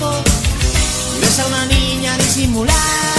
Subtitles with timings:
[0.00, 0.22] loco.
[1.38, 3.17] A una niña disimular.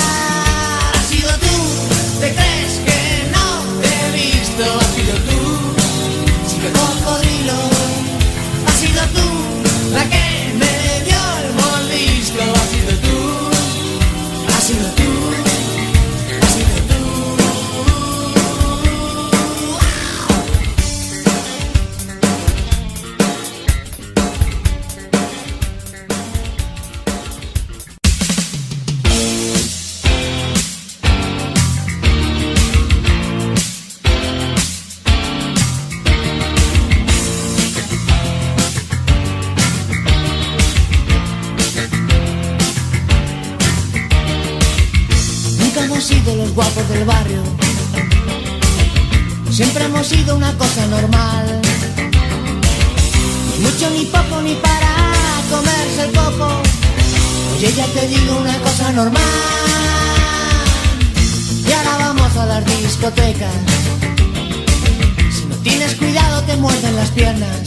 [57.80, 59.24] ya te digo una cosa normal.
[61.66, 63.56] Y ahora vamos a las discotecas.
[65.34, 67.62] Si no tienes cuidado te muerden las piernas.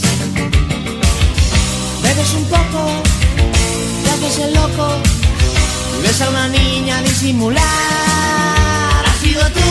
[2.03, 2.81] Bebes un poco,
[4.03, 4.87] te haces el loco.
[5.97, 7.63] Y ves a una niña disimular.
[9.09, 9.69] Has sido tú,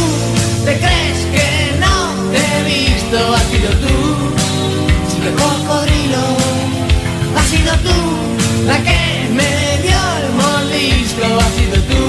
[0.65, 1.49] te crees que
[1.85, 1.97] no
[2.33, 3.19] te he visto.
[3.39, 3.97] Has sido tú,
[5.11, 6.25] si me cocodrilo.
[7.39, 7.97] Has sido tú
[8.67, 10.12] la que me dio
[10.73, 12.05] feliç, però ha sigut tu,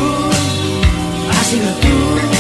[1.32, 2.33] ha sigut tu.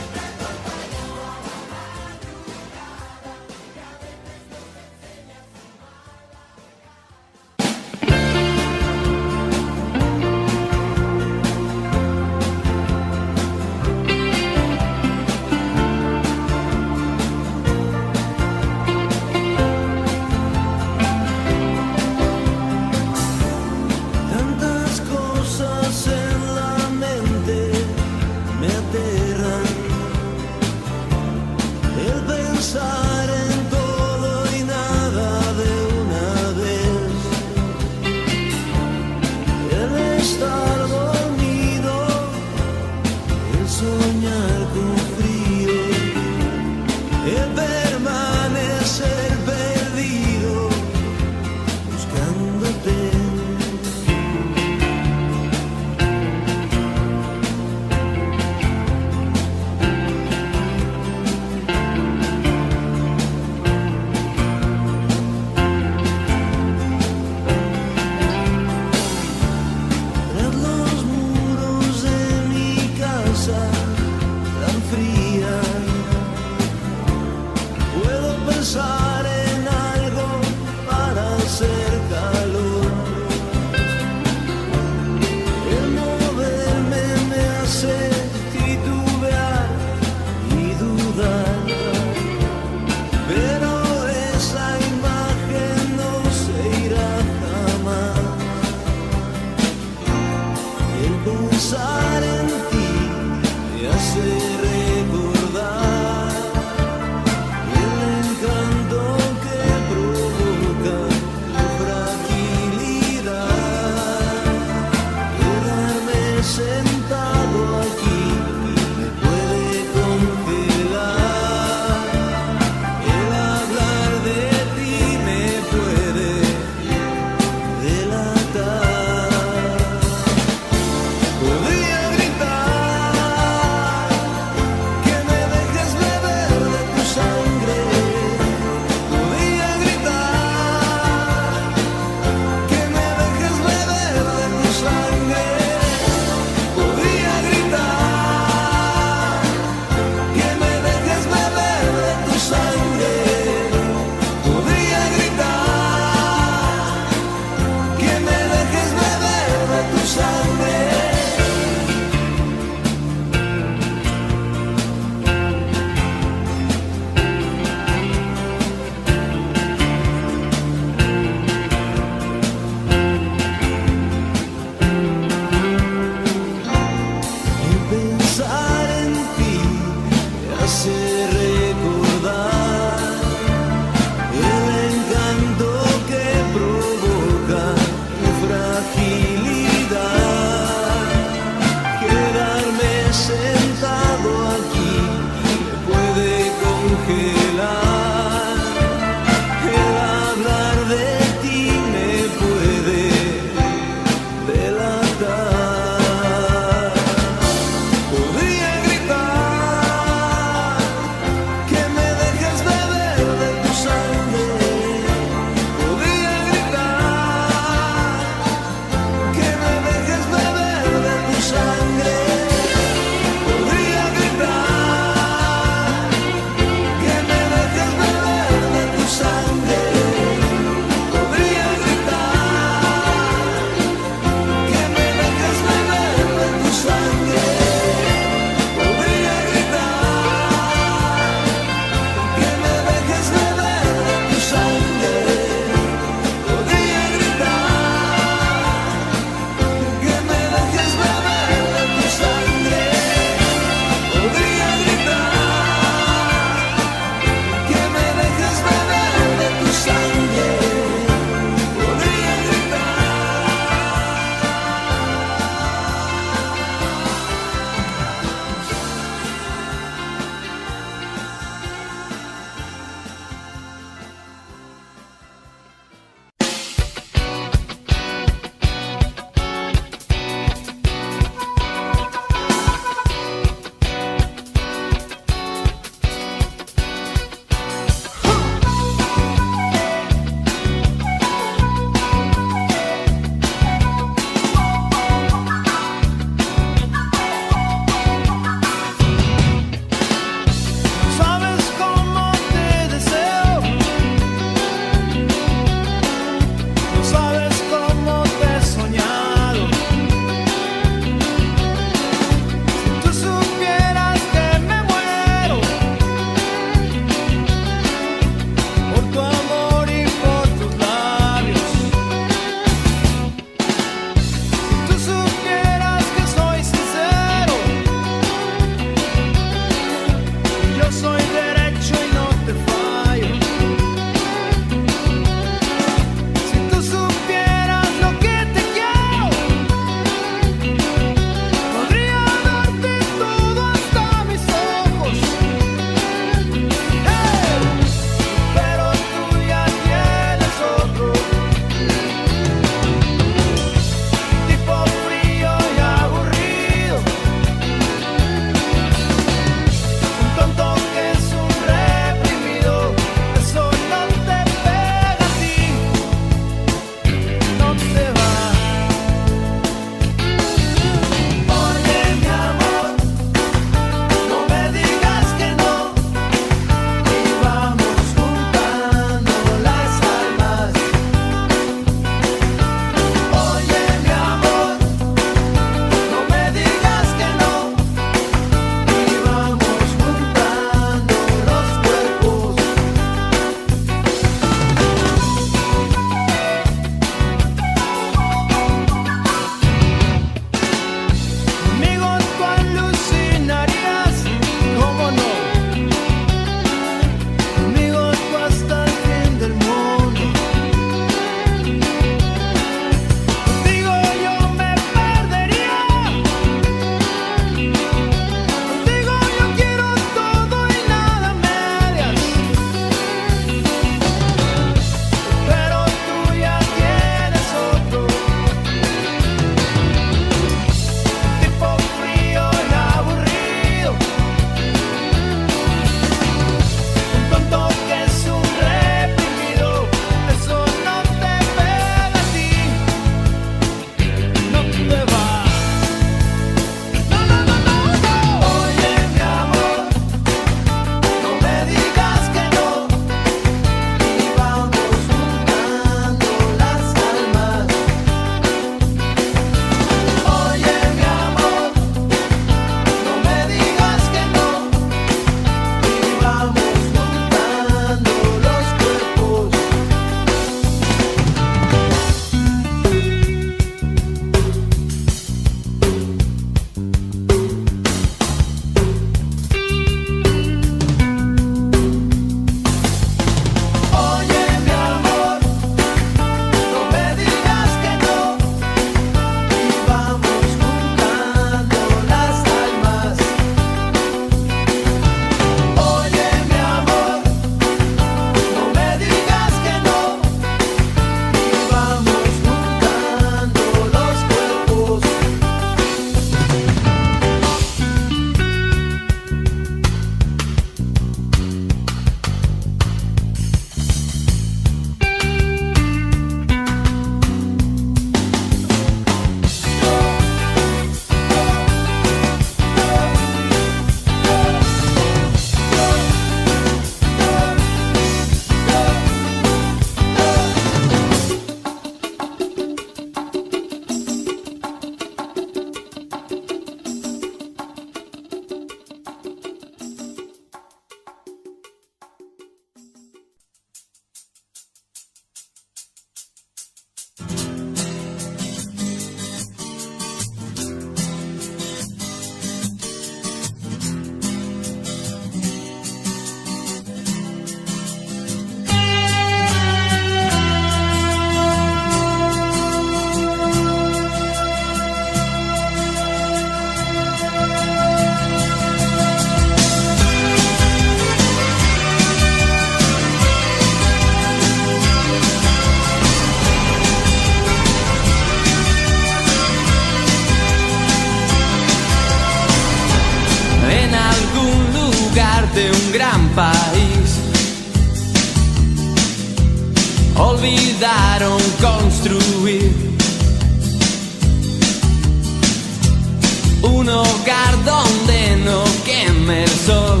[596.68, 600.00] un hogar donde no queme el sol.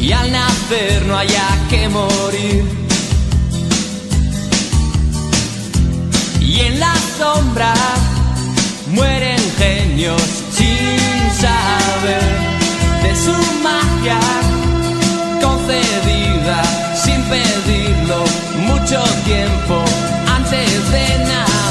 [0.00, 2.64] Y al nacer no haya que morir.
[6.40, 7.74] Y en la sombra
[8.88, 12.26] mueren genios sin saber
[13.02, 14.20] de su magia
[15.42, 16.62] concedida
[17.04, 18.24] sin pedirlo
[18.68, 19.82] mucho tiempo
[20.36, 21.65] antes de nada.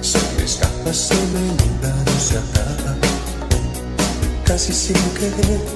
[0.00, 2.96] Se me escapa, se me inunda, no se acaba,
[4.44, 5.75] casi sin querer.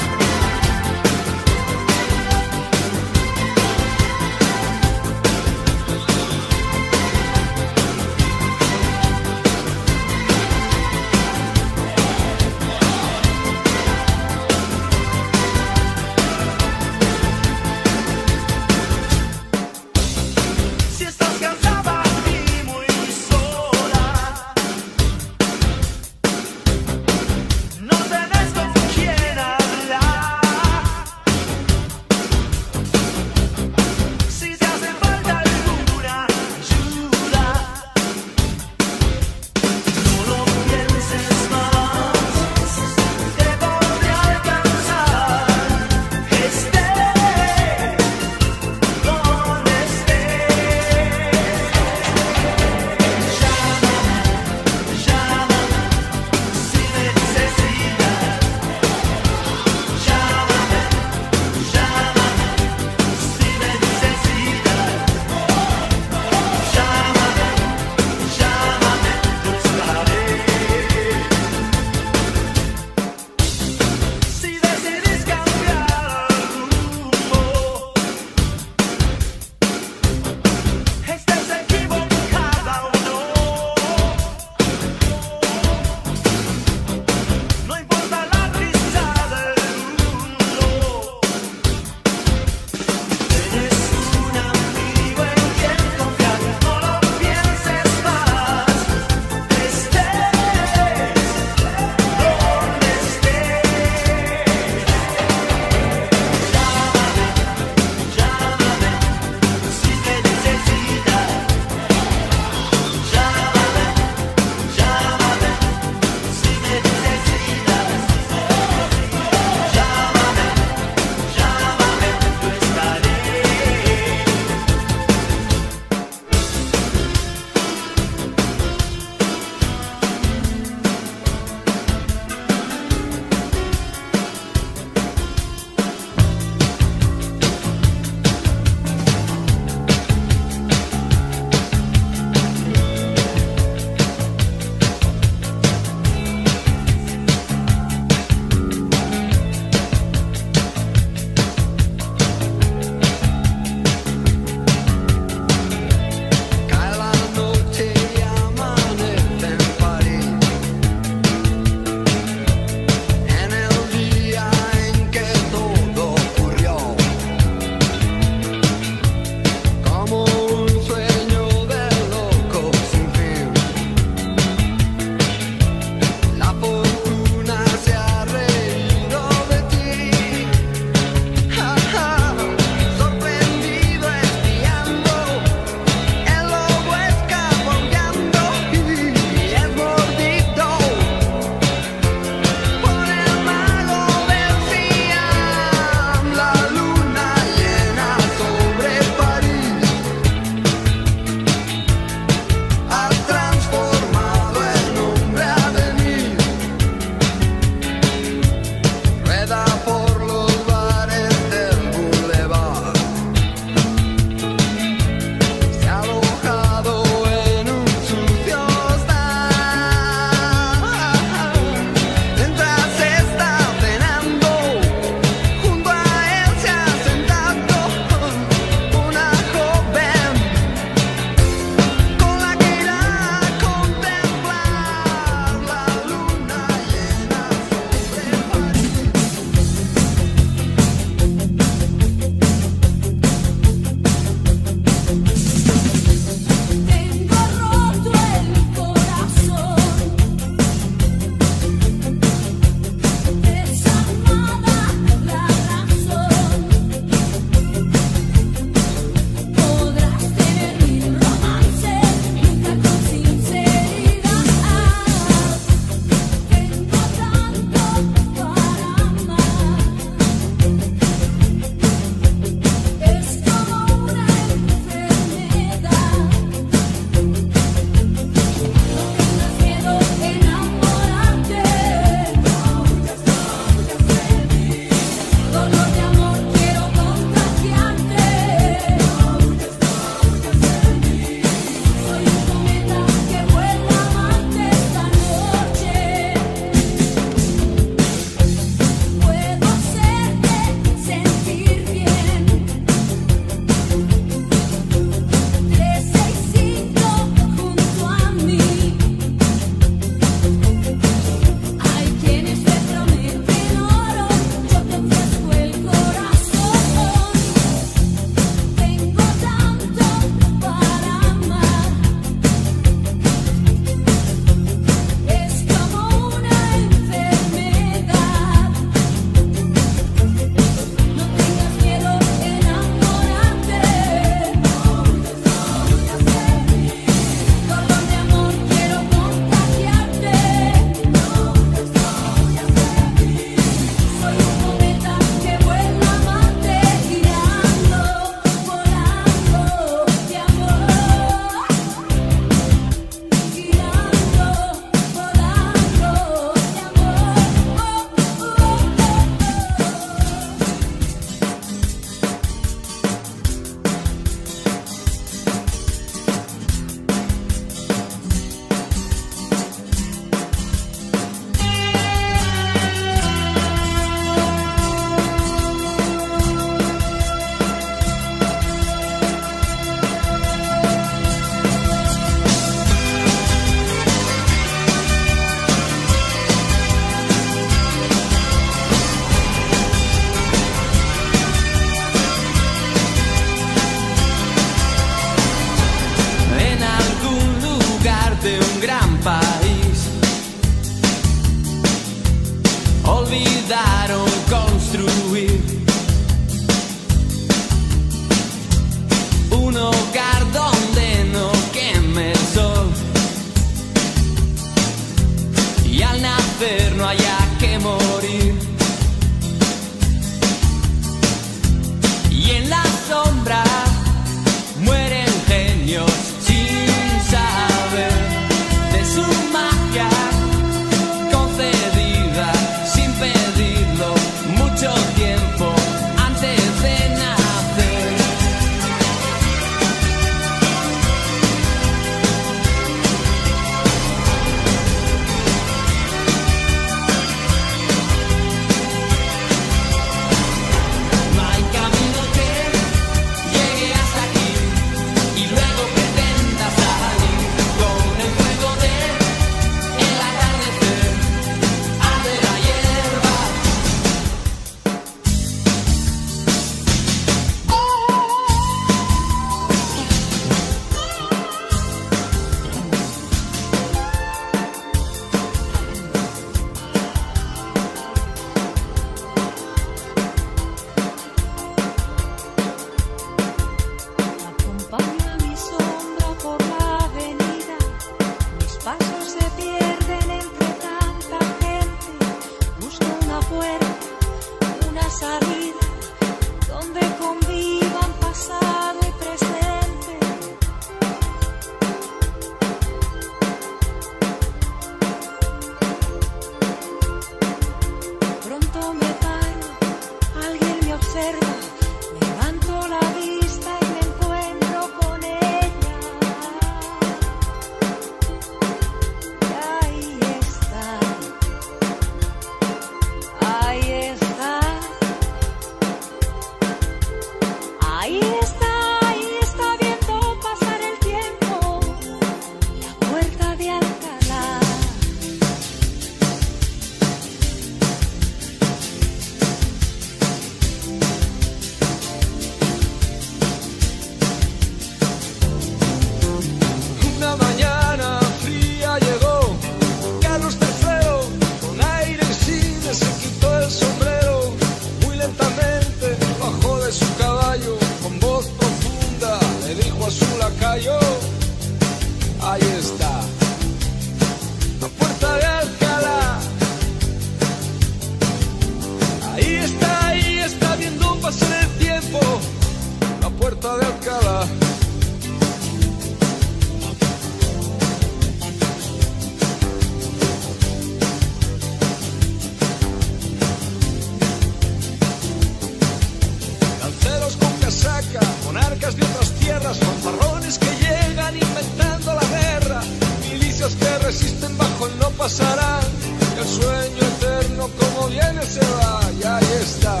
[598.18, 600.00] viene se va y ahí está.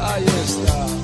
[0.00, 1.01] Ahí está.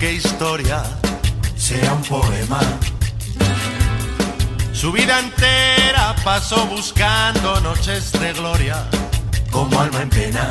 [0.00, 0.82] que historia
[1.56, 2.58] sea un poema.
[4.72, 8.82] Su vida entera pasó buscando noches de gloria
[9.50, 10.48] como alma en pena.